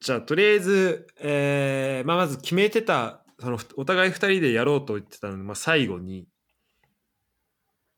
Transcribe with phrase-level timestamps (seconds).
[0.00, 6.26] じゃあ、とりあえず、えーまあ、まず決めてた、その、お互い二人でやろうと言ってたので、まあ、最後に、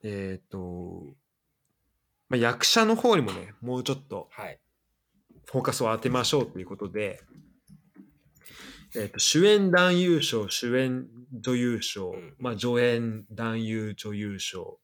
[0.03, 1.15] えっ、と、
[2.29, 4.61] まあ、役者の方にもね、もうちょっとはい。
[5.47, 7.21] フォーカスを当てましょうということで、
[8.95, 14.79] えっ、と、主演男優賞、主演女優賞、うんまあ、助演男優女優賞、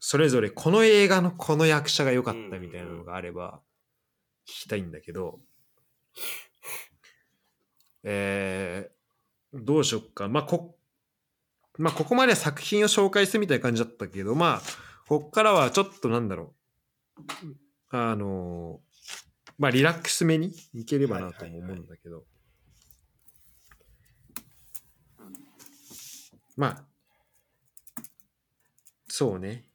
[0.00, 3.60] それぞれこの映画のこの役者が良かったみたいなのがあれば
[4.48, 5.38] 聞きたいんだけど、
[8.02, 10.28] えー、どうしよっか。
[10.28, 10.78] まあ、こ、
[11.78, 14.62] まあ、ここまで作品を紹介するみたいな感じだったけど、まあ、
[15.06, 16.54] こっからはちょっとなんだろ
[17.44, 17.56] う。
[17.90, 18.80] あの
[19.58, 22.24] まあ、リラックスめにいければなとも思うんだけど。
[26.56, 28.02] まあ、
[29.08, 29.69] そうね。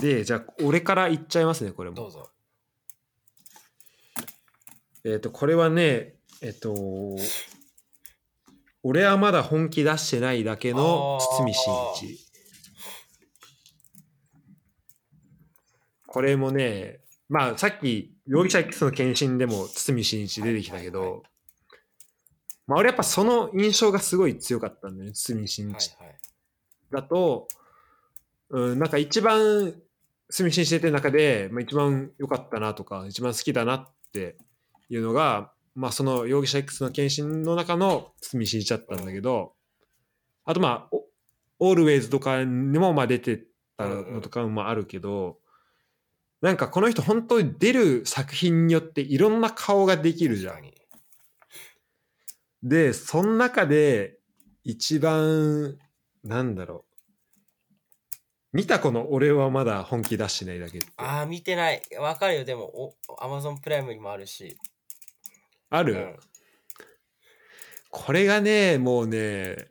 [0.00, 1.96] で、じゃあ、俺から言っちゃいますね、これも。
[1.96, 2.30] どうぞ。
[5.04, 6.74] えっ、と、これはね、えっ、と、
[8.82, 12.28] 俺はまだ本気出してないだけの堤真一。
[16.06, 21.22] これもね、まあさっき容疑者 X の検診でも堤真一出てきたけど、はいはい
[22.66, 26.18] まあ俺やっぱその印象がすごい強かったんだよね、堤真はい一はい。
[26.90, 27.48] だと、
[28.50, 29.74] うん、なんか一番
[30.30, 34.36] 住み信じてる中で、まあ、一番良かったなとか一番好きだなって
[34.88, 39.54] いうのが、まあ、その容疑者 X の検診の中の住み信じちゃったんだけど、
[40.44, 40.96] あとまあ
[41.58, 43.44] おオールウェイズとかにもまあ出て
[43.76, 45.38] たのとかもあるけど、
[46.40, 50.62] なんかこの人本当に出る作品によっていろんな顔ができるじゃん。
[52.62, 54.18] で、その中で
[54.64, 55.78] 一番、
[56.24, 56.87] なんだろう。
[58.52, 60.86] 見たこの俺はまだ本気出してないだけって。
[60.96, 61.82] ああ、見てない。
[61.98, 62.44] わかるよ。
[62.44, 64.56] でも、お、アマゾンプライムにもあるし。
[65.70, 66.16] ある、うん
[67.90, 69.68] これがね、もうね、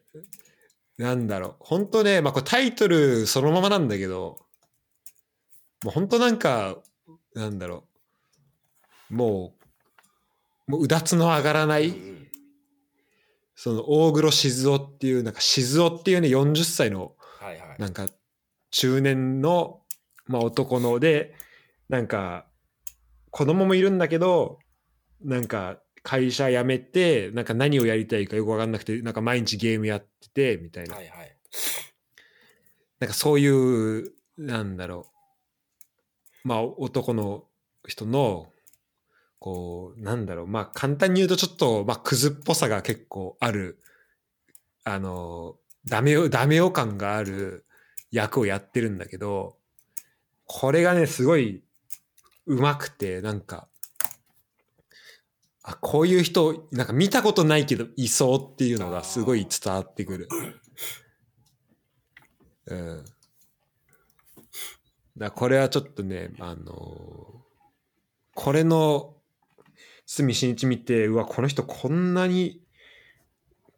[0.97, 1.55] なんだろう。
[1.59, 4.39] 本当ね、まあこれタイトルそのままなんだけど、
[5.83, 6.77] もう本当なんか、
[7.35, 7.83] なんだろ
[9.11, 9.15] う。
[9.15, 9.53] も
[10.67, 11.93] う、もううだつの上がらない、
[13.55, 17.13] その大黒静雄っていう、なんか静雄っていうね、40歳の。
[17.77, 18.07] なんか
[18.71, 19.81] 中年の、
[20.25, 21.35] まあ、男ので
[21.89, 22.45] なんか
[23.31, 24.59] 子供もいるんだけど
[25.23, 31.37] なんか会社辞めてなんか何をやりたいかよく分かんなくてなんか毎日ゲームやっててみたいな、はいはい。
[32.99, 33.47] なんかそうい
[33.99, 35.07] うなんだろ
[36.43, 36.47] う。
[36.47, 37.43] まあ男の
[37.87, 38.47] 人の
[39.39, 40.47] こうなんだろう。
[40.47, 43.81] まあ簡単に言うとちょっとまあクズっぽさが結構ある。
[44.85, 47.65] あのダメよダメよ感がある
[48.11, 49.57] 役をやってるんだけど
[50.45, 51.63] これがねすごい
[52.45, 53.67] うまくてなんか
[55.63, 60.29] あこういう人なんか見たことないけどいそうっていうのがすごい伝わってくる。
[62.67, 63.05] うん。
[65.17, 67.37] だこれはちょっとね、あのー
[68.39, 69.15] これの
[70.05, 72.61] 堤真一見て、うわ、この人こんなに、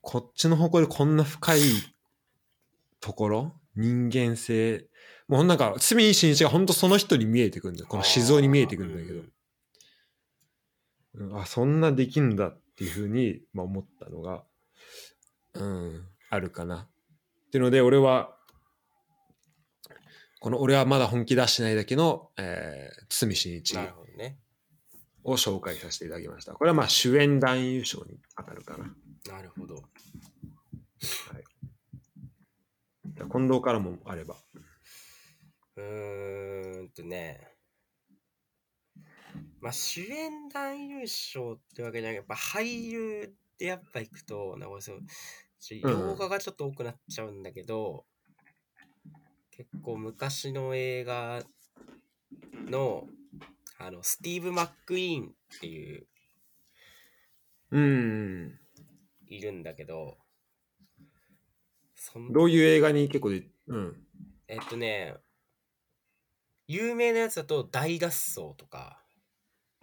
[0.01, 1.59] こっちの方向でこんな深い
[2.99, 4.87] ところ人間性。
[5.27, 7.87] もうなんか、堤真一が本当その人に見えてくるんだよ。
[7.87, 9.19] この静雄に見えてくるんだけど。
[9.19, 9.31] うん
[11.41, 14.43] あ、そんなできんだっていうふうに、まあ、思ったのが、
[15.53, 16.87] うん、あるかな。
[17.47, 18.35] っていうので、俺は、
[20.39, 23.77] この俺はまだ本気出してないだけの、えー、堤真一。
[25.23, 26.53] を紹介させていただきました。
[26.53, 28.85] これはまあ主演男優賞に当たるかな。
[29.33, 29.83] なるほど。
[30.99, 31.48] じゃあ
[33.25, 34.35] 近藤からもあれば。
[35.75, 37.55] うーんとね。
[39.61, 45.01] まあ、主演男優賞ってわけじゃなくて、やっぱ俳優ってやっぱ行くと、なんかそう、
[45.71, 48.05] 洋画がちょっと多くなっちゃうんだけど、
[49.51, 51.43] 結構昔の映画
[52.69, 53.05] の、
[53.77, 56.07] あの、スティーブ・マック・イーンっていう、
[57.71, 58.59] うん。
[59.27, 60.17] いるんだけど、
[62.31, 63.95] どういう映画に結構で、うん。
[64.47, 65.15] えっとね、
[66.67, 69.01] 有名なやつだと大脱走とか、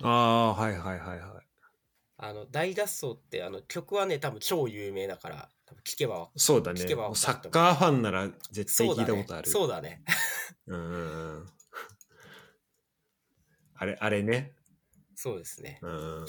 [0.02, 1.46] ああ、はいはいはいはい。
[2.18, 7.14] あの大脱走ってあの曲はね多分超有名だから多分聞けばわそうだね聞けば。
[7.14, 9.50] サッカーファンなら絶対聞いたことある。
[9.50, 10.02] そうだね
[10.66, 11.46] うんうんうん。
[13.78, 14.54] あれ、あれね。
[15.14, 16.26] そうですねうん。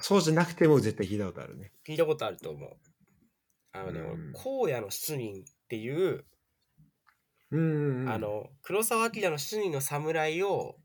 [0.00, 1.72] そうじゃなくても絶対聞いたことあるね。
[1.86, 2.76] 聞いたことあると思う
[3.80, 6.24] あのね、うん俺荒野の七人っていう
[7.50, 8.08] うんうんうん。
[8.10, 10.76] あ、の黒澤明の七人の侍を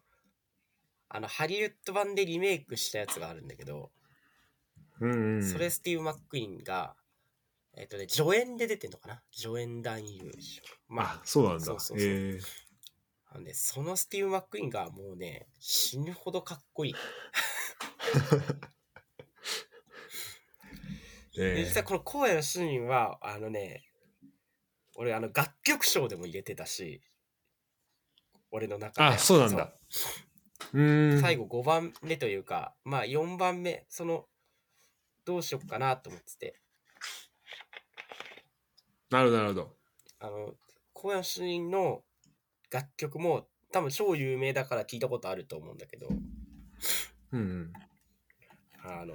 [1.09, 3.91] あのハリウッド版でリメイクしたやつがあるんだけど、
[4.99, 5.43] うんうん。
[5.43, 6.95] それスティーブ・マックイーンが
[7.75, 9.21] えっ、とね助演で出てんのかな？
[9.31, 11.65] 助演男優賞まああ、そうなんだ。
[11.65, 12.39] そうそうそうへえ
[13.33, 16.95] なんでそのスティーブ・マックイーンがもうね死ぬほどかっこいい
[21.35, 23.83] でえ実はこの荒野の七人はあのね
[24.95, 27.01] 俺あの楽曲賞でも入れてたし
[28.51, 29.73] 俺の中であ、そうなんだ。
[30.73, 31.21] うーん。
[31.21, 34.25] 最後5番目というかまあ4番目その
[35.25, 36.59] どうしよっかなと思ってて
[39.09, 39.75] なるほど、なるほど。
[40.19, 40.53] あの
[40.95, 42.01] 荒野の七人の
[42.71, 46.07] 楽曲も多分超有名だから聞いたことあると思うんだけど
[47.31, 47.73] うんうん。
[48.83, 49.13] あの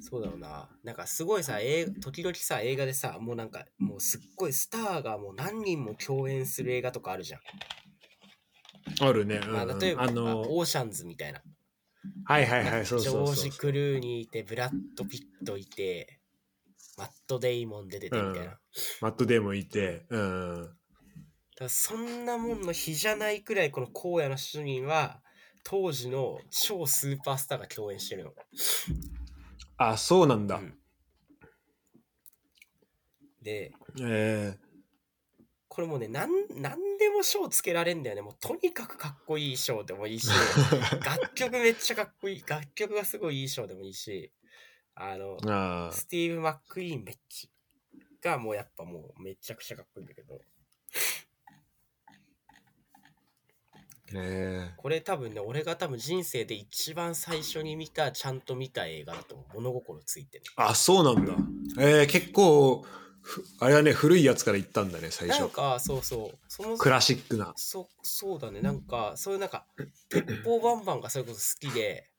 [0.00, 7.40] そうだろうななんかすごいさ映画時々さ映画でさもうなんかもうすっごいスターがもう何人も共演する映画とかあるじゃん、
[9.00, 9.36] あるね。
[9.36, 11.42] うんうんまあ、例えば、あの、オーシャンズみたいな
[12.24, 13.58] はいはいはい、そうジそうそうョージ・。
[13.58, 16.18] クルーニーいてブラッド・ピットいて
[16.98, 18.58] マット・デイモン出ててみたいな、うんだか
[19.00, 20.70] マットデーもいて、うん。
[21.60, 25.20] らそんなもんの比じゃないくらいこの荒野の主人は
[25.64, 28.32] 当時の超スーパースターが共演してるの
[29.90, 30.56] あ、そうなんだ。
[30.56, 30.74] うん。
[33.42, 34.56] でえ
[35.68, 36.30] これもうねなん
[36.60, 38.22] なんでも賞つけられんだよね。
[38.22, 40.28] もうとにかくかっこいい賞でもいいし
[41.04, 44.32] 楽曲めっちゃかっこいい楽曲がすごいいい賞でもいいし
[44.94, 45.90] あのー、あ。
[45.90, 50.40] ースティーブ・マックイーンめっちゃがもうやっぱもうめちゃくちゃかっこいいんだけど
[54.16, 61.34] えこれ多分ね俺が多分人生で一番最初に見たちゃんと見た映画だと思う物心ついてあ、そうなんだ。
[61.78, 62.84] えー、結構、
[63.20, 65.40] ふあれはね、古いやつから行ったんだね、最初。
[65.40, 67.52] なんかそうそうそのクラシックな。
[67.56, 69.64] そそうだねなんかそういうなんか
[70.08, 72.10] 鉄砲バンバンがそれこそ好きで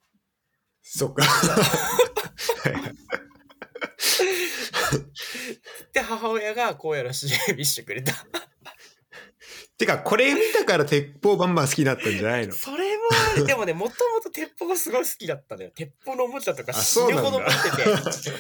[0.82, 1.24] そっか。
[5.94, 8.14] で母親がこうやらし見してくれた
[9.86, 12.54] てか、これ見たから鉄砲バンバン好きになったんじゃないの？
[12.54, 13.04] それも
[13.36, 18.32] あるでもねもともと鉄砲がすごい好きだったのよ鉄砲のおもちゃとかあ死ぬほど持ってて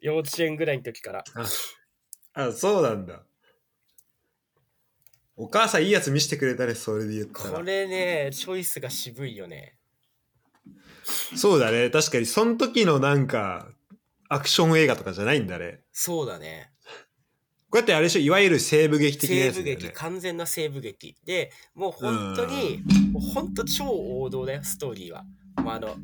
[0.00, 1.24] 幼稚園ぐらいの時から
[2.34, 3.22] あ、そうなんだ。
[5.36, 7.50] お母さんいいやつ見せてくれたね、それで言ったら。
[7.58, 9.74] これねチョイスが渋いよね
[11.36, 11.90] そうだね。
[11.90, 13.68] 確かに、その時のなんか、
[14.28, 15.80] アクション映画とかじゃないんだね。
[15.92, 16.72] そうだね
[17.76, 19.98] こうやってあれでしょ、いわゆる西部劇的な西部劇、やつだよね。
[19.98, 21.14] 完全な西部劇。
[21.26, 22.82] でもう本当に
[23.12, 25.24] もう本当超王道だよストーリーは。
[25.62, 25.94] もうあの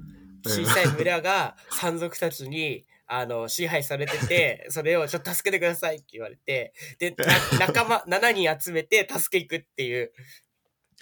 [0.44, 7.24] 小さい村が山賊たちにあの支配されてて それをちょっと助けてくださいって言われてでな
[7.66, 10.12] 仲間 7人集めて助け行くっていう。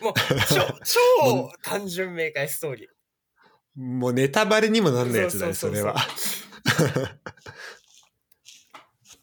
[0.00, 0.14] もう
[0.48, 0.68] 超
[1.18, 2.88] 超単純明快ストーリー。
[3.74, 5.96] もうネタバレにもなんないやつだね、そうれは。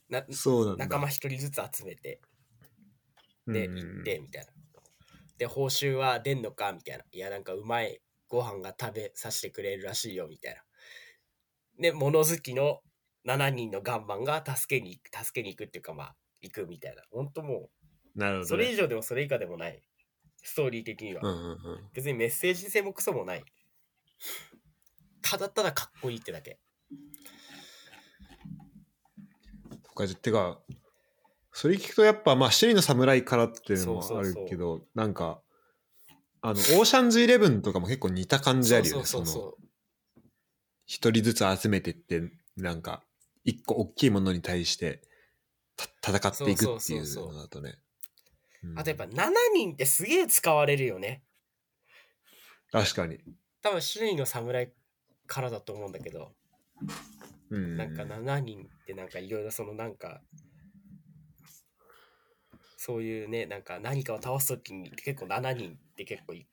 [0.10, 0.86] なそうなんだ。
[0.86, 2.22] 仲間一人ずつ集めて
[3.48, 4.52] でうん行ってみたいな。
[5.38, 7.04] で報酬は出んのかみたいな。
[7.12, 10.62] いやなんかうまいご飯が食べさせてくれるらしいよみたいな。
[11.80, 12.82] で物好きの
[13.26, 17.04] 7人のガンマンが助けに行く助けに行くっていうかまあ行くみたいな。
[17.12, 17.70] 本当も
[18.16, 18.42] なるほど、ね。
[18.42, 19.84] うそれ以上でもそれ以下でもない。
[20.44, 21.22] ストーリー的には。
[21.24, 21.58] うんうんうん。
[21.94, 23.44] 別にメッセージ性もクソもない。
[25.22, 26.60] ただただかっこいいってだけ。
[29.70, 30.60] とか、てか、
[31.52, 35.42] それ聞くとやっぱ、まあ、七人の侍からっていうのもあるけど、なんか、
[36.42, 39.06] あの、オーシャンズイレブンとかも結構似た感じあるよね。
[39.06, 39.54] その。
[40.86, 43.04] 一人ずつ集めてって、なんか、
[43.44, 45.02] 一個大きいものに対して、
[46.02, 47.70] た戦っていくっていうのだとね。
[47.72, 47.78] うん
[48.76, 51.24] あとやっぱ7人ってすげえ使われるよね。
[52.72, 53.20] 確かに。
[53.62, 54.74] 多分種類の侍
[55.26, 56.34] からだと思うんだけど、
[56.82, 56.88] うん。
[57.50, 60.22] なんか7人ってなんかいろいろそのなんか
[62.78, 66.46] そういうねなんか何かを倒す時に結構7人って結構い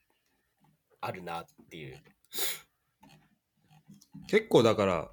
[1.00, 2.02] あるなっていう
[4.28, 5.10] 結構だから、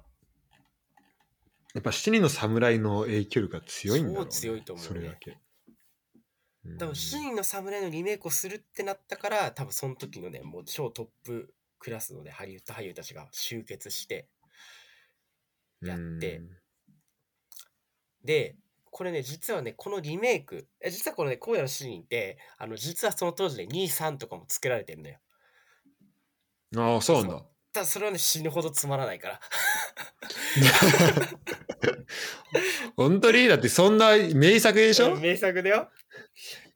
[1.74, 4.30] やっぱ七人の侍の影響力が強いんだろう、ね。
[4.30, 5.30] 超強いと思うねそれだけ。
[5.32, 5.36] うん
[6.78, 14.28] 多分7人の侍のリメイクをするってなったから多分その時のねもう超トップクラスのねハリウッド俳優たちが集結して
[15.82, 16.36] やって。
[16.36, 16.48] うん。
[18.24, 18.56] で
[18.90, 25.18] これね実はねこのリメイクえ実はこのね荒野の7人ってあの実はその当時で23とかも作られてるのよ。
[26.76, 27.42] ああ、そうなんだ。
[27.72, 29.40] ただそれはね死ぬほどつまらないから。
[32.96, 33.48] 本当に？
[33.48, 35.16] だってそんな名作でしょ？
[35.16, 35.88] 名作だよ。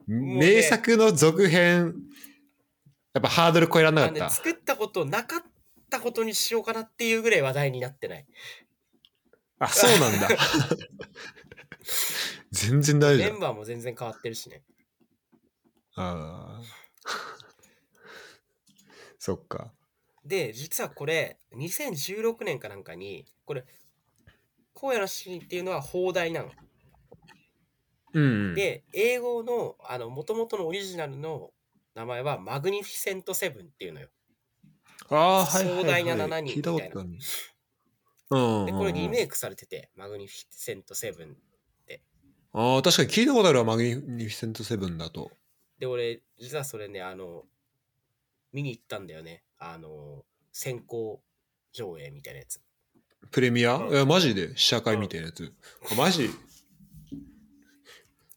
[0.09, 0.39] ね。
[0.39, 1.95] 名作の続編、
[3.13, 4.25] やっぱハードル超えられなかった。
[4.25, 5.43] ね作ったことなかっ
[5.91, 8.27] たことにしようかなっていうぐらい話題になってない
[9.59, 10.29] あ、そうなんだ。
[12.53, 13.33] 全然大丈夫。
[13.33, 14.63] メンバーも全然変わってるしね
[15.95, 16.63] ああ。
[19.19, 19.73] そっか。
[20.25, 23.65] で実はこれ2016年かなんかにこれ
[24.75, 26.51] 荒野のシーンっていうのは放題なの
[28.13, 28.55] うん、うん。
[28.55, 31.51] で英語のあの元々のオリジナルの
[31.95, 34.09] 名前はマグニフィセントセブンっていうのよ
[35.09, 35.83] ああ、はいはい、はい。
[35.83, 37.19] 壮大な7人聞いたことある。
[38.31, 38.67] うん、うん。
[38.67, 41.37] でこれリメイイクされててマグニフィセントセブン
[42.59, 45.31] ああ、確かに聞いたことあるわ、マグニフィセントセブンだと。
[45.79, 47.45] で俺実はそれねあの
[48.53, 51.21] 見に行ったんだよねあの先行
[51.73, 52.63] 上映みたいなやつ
[53.31, 54.57] プレミア、うんいや、マジで？
[54.57, 55.53] 試写会みたいなやつ。
[55.93, 56.31] あマジ？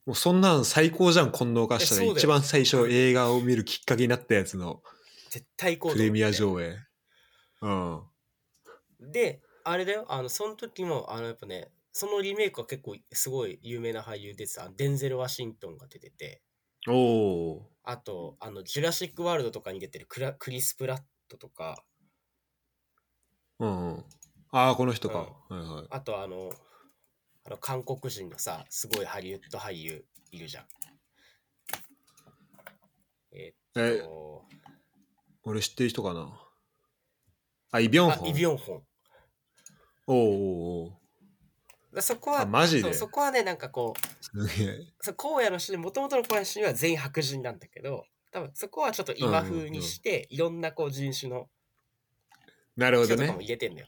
[0.06, 2.12] もうそんなん最高じゃん、近藤化したら。
[2.12, 4.82] 一番最初映画を見るきっかけになったやつの
[5.30, 6.76] 絶対行こうプレミア上映。
[7.62, 8.02] うん。
[9.00, 16.42] であれだよあのその時もあのやっぱねそのリメイクは結構すごい有名な俳優出てたデンゼル・ワシントンが出てて
[16.88, 23.66] おおあとあのジュラシック・ワールドとかに出てるクラクリス・プラットとかー。
[23.66, 24.06] うんうん。
[24.52, 25.18] ああ、この人か。
[25.18, 25.88] はいはい。
[25.90, 26.50] あとあの
[27.46, 30.66] あの韓国人のさすごいハリウッド俳優いるじゃん
[33.32, 34.46] えーっえ、と
[35.44, 36.32] 俺知ってる人かな？
[37.72, 38.30] あ、イ・ビョンあホン。
[38.30, 38.84] イ・ビョンホン
[40.12, 40.92] おー
[41.98, 42.94] おそこはあマジで？
[42.94, 43.94] そこはねなんかこ
[44.34, 44.78] うーすげえ。
[45.00, 51.48] そう荒野のシーンもともとの荒野のは全員白人なんだけど多分そこはちょっと今風にして、いろんなこう人種の
[52.76, 53.28] なるほどね。
[53.32, 53.40] も。
[53.40, 53.88] 入れてんだよ。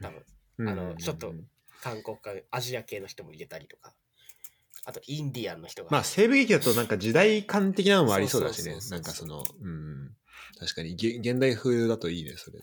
[0.00, 0.22] 多分。
[0.58, 1.32] うんあのちょっと
[1.82, 3.94] 韓国かアジア系の人も入れたりとか。
[4.84, 5.90] あとインディアンの人が。
[5.90, 8.78] まあ西部劇だとなんか時代感的なのもありそうだしね。
[8.90, 10.10] なんかその、うん。
[10.58, 12.58] 確かにげ現代風だといいね、それ。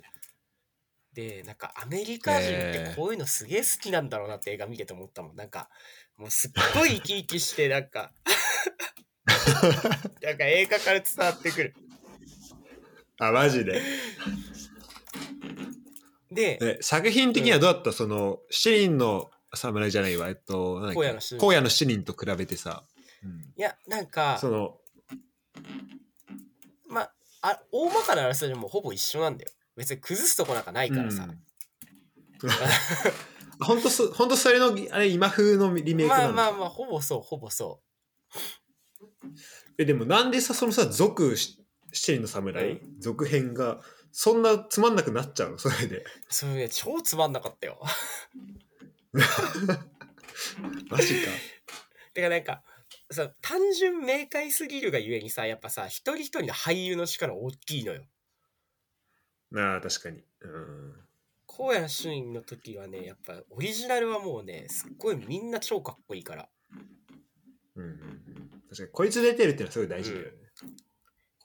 [1.15, 5.36] でなんかアメリカ人ってこういうのすげえ好きなんだろうなって映画見てて思ったもん。
[5.36, 5.69] なんか
[6.17, 8.12] もうすっごい生き生きしてなんか。
[10.22, 11.74] なんか映画から伝わってくる。
[13.19, 13.81] あ、マジで。
[16.31, 22.84] でえ、作品的にはどうだった、その、七人の侍じゃないわ、えっと、荒野の荒野の七人と比べてさ、
[23.24, 23.39] うん。
[23.55, 24.77] いやなんかその、
[26.88, 31.39] まああ大まかなあらすじもほぼ一緒なんだよ別に崩すとこなんかないからさ、うん。
[33.60, 37.82] 本当そ、本当それの、あれ、今風のリメイクなのまあまあまあほぼそうほぼそ
[39.77, 45.58] え、でもなんでさ、そのさ、続し七人の侍、う続編が、そんなつまんなくなっちゃうの？
[45.58, 45.98] それで。
[45.98, 47.82] うそれね超つまんなかったよ。
[49.13, 51.32] マジか。
[52.13, 52.63] てかなんか
[53.12, 58.03] さ単純明快すぎるがゆえにさやっぱさ一人一人の俳優の力大きいのよ
[59.52, 60.24] なあ、確かに。
[60.42, 61.06] うん。
[61.48, 66.50] 荒野のシーンの時はねやっぱオリジナルはもうねすっごいみんな超かっこいいから
[67.75, 67.96] うんうんうん。
[68.70, 70.32] 確かに、こいつ出てるっていうのはすごい大事だよね。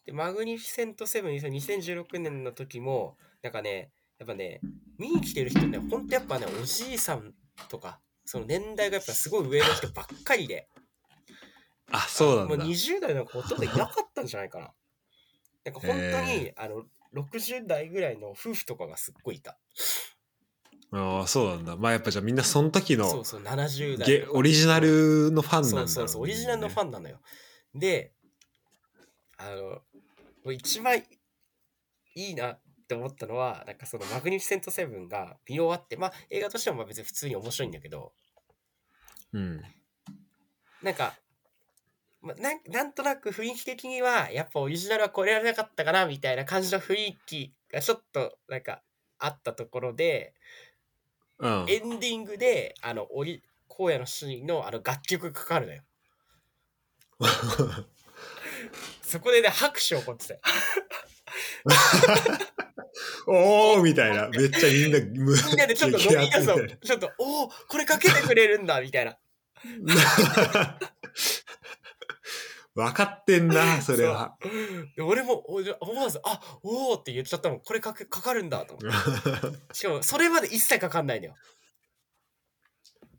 [0.07, 4.61] でマグニフィセントセブン2016年の時もなんかねやっぱね
[4.99, 7.33] 見に来てる人ねほんとやっぱねおじいさん
[7.69, 10.69] とかその年代がやっぱすごい上の人ばっかりで
[11.93, 12.65] あ、そうなんもうだ。
[12.65, 14.71] 20代の子ほとんどいなかったんじゃないかな
[15.65, 19.59] なんか本当にへあの60代ぐらいの夫婦とかがすっごいいた
[20.93, 21.77] ああ、そうなんだ。
[21.77, 25.87] まあやっぱじゃあみんなその時のそうそう70代ゲオリジナルのファンなんだね。
[25.87, 27.21] そうそうそうオリジナルのファンなのよ
[27.75, 28.13] で
[29.39, 29.45] あ
[30.45, 31.05] の一番い
[32.15, 38.13] いなって思ったのはなんかそのマグニフィセントセブンが見終わってまあ映画としてもまあ別に普通に面白いんだけど
[39.33, 39.63] うん。
[40.83, 41.15] なんか、
[42.23, 48.83] まあ、なんなんとなく雰囲気的にはやっぱオリジナルは超えられなかったかなみたいな感じの雰囲気がちょっとなんか
[49.19, 50.35] あったところで
[51.39, 51.67] うん。
[51.69, 55.83] エンディングであのオリ荒野のシーンのあの楽曲がかかるのよ
[59.03, 60.41] そこでね拍手を起こってたよ
[63.27, 64.29] おーみたいな。
[64.29, 66.79] めっちゃみんな、むみんなでちょっと飲み出そう。
[66.83, 69.17] ちょっと、おお、これかけてくれるんだ、みたいな。
[72.75, 74.37] 分かってんな、 それは。
[74.97, 77.61] で俺もお思わず、あおおって言っちゃったもん。
[77.61, 79.75] これかけかかるんだと思って。
[79.75, 81.35] しかも、それまで一切かかんないのよ。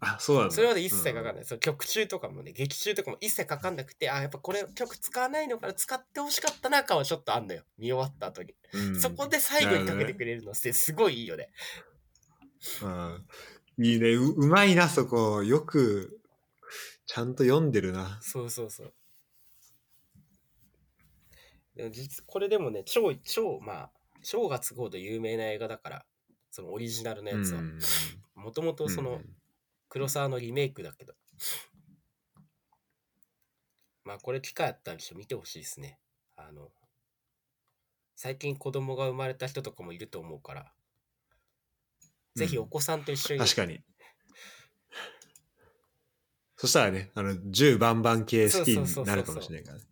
[0.04, 0.56] あ、そうなんだ。
[0.56, 1.36] それまで一切かかんい。
[1.36, 1.46] ない。
[1.46, 7.64] その曲中とかもね、劇中とかも一切かかんなくて、あ、やっぱこれ曲使わないのから使ってほしかったな感はちょっとあんのよ。
[7.78, 8.56] 見終わった後に。
[8.74, 11.50] うんそこで最後にかけてくれるのってすごいいいよね。
[12.82, 13.28] うん
[13.78, 14.34] いいねう。
[14.44, 15.44] うまいな、そこ。
[15.44, 16.21] よく、
[17.14, 18.20] ちゃんと読んでるな。
[18.22, 18.94] そうそうそう。
[21.76, 23.92] でも実これでもね、超、超、まあ、
[24.24, 26.06] 超が都合と有名な映画だから、
[26.52, 27.60] そのオリジナルのやつは。
[27.60, 27.80] うん
[28.34, 29.26] もともとそのうん
[29.90, 31.14] 黒沢のリメイクだけど。
[34.06, 36.00] まあこれ機会あったらちょっと見てほしいですね。
[36.38, 36.70] あの、
[38.16, 40.74] 最近子供が生まれた人とかもいると思うから、
[42.36, 43.82] ぜひお子さんと一緒に、確かに。
[46.62, 49.84] そしたらね、あの、銃バンバン系好きになるかもしれないからね。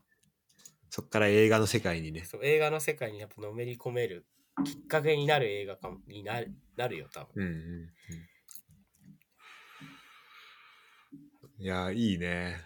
[0.91, 2.25] そっから映画の世界にね。
[2.25, 4.27] そう映画の世界にやっぱのめり込める
[4.63, 7.27] きっかけになる映画かもになるなるよ、多分。
[7.37, 7.53] うんうん
[11.57, 11.63] うん。
[11.63, 12.57] いや、いいね。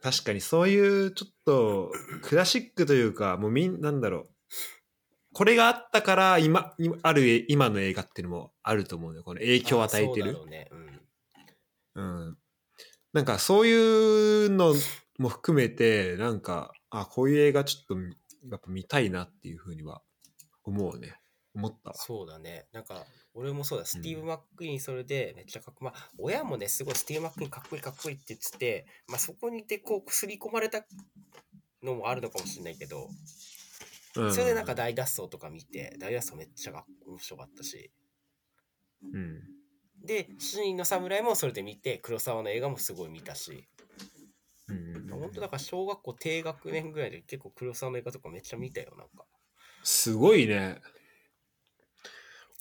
[0.00, 1.90] 確かにそういうちょっと
[2.22, 4.28] クラシックというか、もうみんなんだろう。
[5.32, 9.24] これがあったから今、今あるえ今の映画っていうのもあると思うのよ。
[9.24, 10.44] この影響を与えてるあそうだろ。
[10.44, 10.68] うね。
[11.94, 12.24] うん。
[12.28, 12.38] うん。
[13.12, 14.74] なんかそういうの
[15.18, 17.96] も含めて、なんか、あ、こういう映画ちょっと
[18.50, 20.02] やっぱ見たいなっていうふうには
[20.64, 21.18] 思うね。
[21.54, 21.96] 思ったわ。
[21.96, 22.66] そうだね。
[22.72, 23.04] なんか、
[23.34, 30.84] 俺もそうだ、スティーブ・マック・イーンそれでめっちゃかっこまあ、親もね、すごいスティーブ・マック・イーンかっこいいかっこいいって言ってて、まあ、そこにでこう、すり込まれた
[31.82, 37.90] のもあるのかもしれないけど、うんそれでなんか大脱走とか見て、大脱走めっちゃか面白かったし、
[39.10, 39.40] うん。
[40.04, 43.68] で、七人の侍もそれで見て、黒沢の映画もすごい見たし、
[44.68, 49.24] うんうん本当だから小学校低学年ぐらいで結構黒沢の映画とかめっちゃ見たよ、なんか。
[49.84, 50.80] すごいね。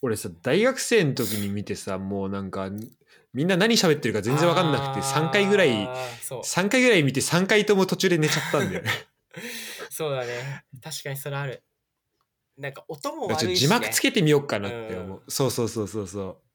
[0.01, 2.69] 俺さ、大学生の時に見てさ、もうなんか、
[3.33, 6.41] みんな何喋ってるか全然わかんなくて、3回ぐらい、あーそう。
[6.41, 8.89] 3回ぐらい見て3回とも途中で寝ちゃったんだよね。
[9.89, 10.65] そうだね。
[10.83, 11.63] 確かにそれある。
[12.57, 13.55] なんか音も悪いし、ね。
[13.55, 15.23] 字幕つけてみようかなって思う。
[15.31, 16.50] そうそうそうそうそう。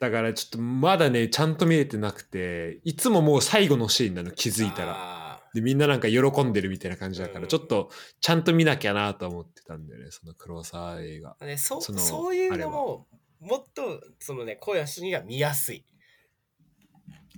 [0.00, 4.92] だからちょっとまだね、ちゃんと見れてなくて、いつももう最後のシーンなの気づいたら。
[4.92, 5.42] ら。
[5.52, 7.90] で、みんななんか喜んでるみたいな感じだから、うんちょっと
[8.20, 11.36] ちゃんと見なきゃなと思ってたんだよね、その黒沢映画。
[11.42, 13.06] ね、そそのそういうのも、
[13.40, 15.84] もっと、そのね、小屋氏には見やすい。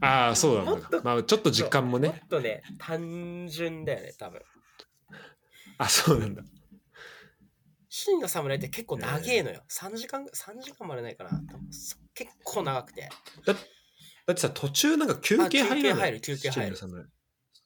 [0.00, 0.80] ああ、そうなん。
[0.80, 2.22] だまあちょっと時間ももっね。
[2.30, 4.40] とね、単純だよね、多分。
[5.78, 6.42] あ、そうなんだ。
[7.88, 9.62] 真の侍って結構長えのよ。
[9.68, 11.30] 3時間、3時間までないかな。
[11.30, 13.08] 多分そ結構長くて。
[13.44, 16.76] だってさ、途中なんか休憩入るあ休憩入る休憩入る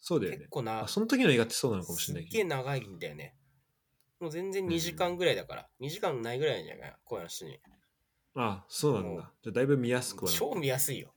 [0.01, 0.49] そうだよね結。
[0.51, 2.33] 構なあ、、その時の映画ってそうなのかもしれないけど。
[2.35, 3.37] げえ長いんだよね。
[4.21, 5.69] もう全然2時間ぐらいだから。
[5.81, 6.91] 2時間ないぐらいじゃない？
[6.91, 7.59] かな、小屋氏に。
[8.35, 9.33] あ、そうなんだ。
[9.43, 11.13] じゃあだいぶ見やすくはな超見やすいよ。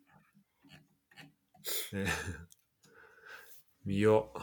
[1.93, 2.05] ね
[3.85, 4.39] 見よう。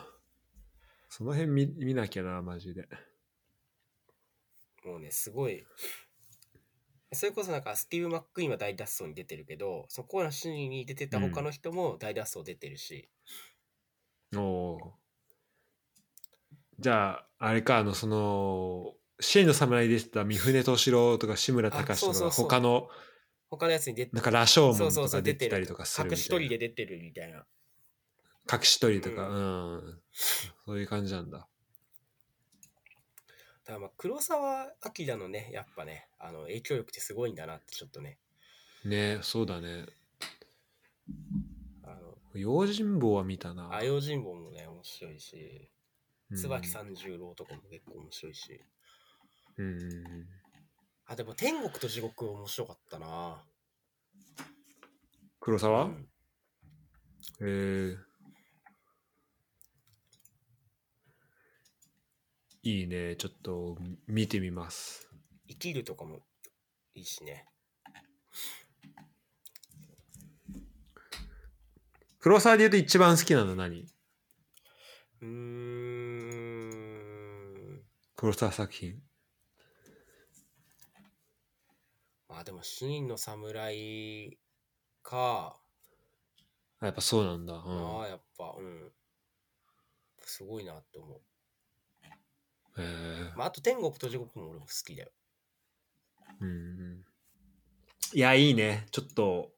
[1.08, 2.88] その辺見見なきゃな、マジで。
[4.84, 5.66] もうね、すごい。
[7.16, 13.08] それこそなんかスティーブ・マック・イーンは大脱走に出てるけど、そこらシーンに出てた他の人も大脱走出てるし、
[14.34, 15.06] おおー。
[16.78, 22.88] じゃあ、あれか、あの、その、シェイの侍でした三船敏郎とか志村隆とか、他の、
[23.48, 26.10] 他のやつに出てなんか羅生門とか出てたりとかする。
[26.10, 27.46] 隠し撮りで出てるみたいな。
[28.52, 30.00] 隠し撮りとか、ううん。
[30.66, 31.48] そういう感じなんだ。
[33.66, 38.18] だからまあ黒澤明のね、やっぱね、あの影響力ってすごいんだなってちょっとね、
[38.84, 39.86] ねそうだね。
[41.82, 43.74] あの、用心棒は見たな。
[43.74, 45.70] あ用心棒もね、面白いし、
[46.30, 48.60] うん椿三十郎とかも結構面白いし、
[49.58, 50.26] うん。
[51.06, 53.42] あ、でも天国と地獄面白かったな。
[55.40, 56.08] 黒沢、うん
[57.40, 57.96] へえ
[62.68, 63.14] いいね。
[63.14, 65.08] ちょっと見てみます。
[65.46, 66.26] 生きるとかも
[66.94, 67.46] いいしね。
[72.18, 73.86] 黒沢で言うと一番好きなの何？
[75.22, 75.28] うー
[77.78, 77.84] ん。
[78.16, 79.00] 黒沢作品。
[82.28, 84.40] まあでも、七人の侍
[85.04, 85.56] か、
[86.80, 87.54] あやっぱそうなんだ。
[87.54, 88.92] うんああ、やっぱ、うん。
[90.22, 91.20] すごいなって思う。
[92.78, 95.10] へえまあ、あと天国と地獄も俺も好きだよ。
[96.40, 97.04] うんうん
[98.14, 98.86] いや、いいね。
[98.92, 99.50] ちょっと、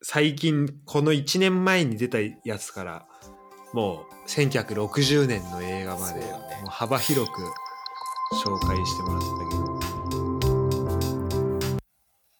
[0.00, 3.06] 最近、この1年前に出たやつから、
[3.72, 6.26] もう1960年の映画まで、も
[6.66, 7.40] う幅広く
[8.44, 9.74] 紹介してもらったけど。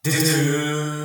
[0.03, 1.04] で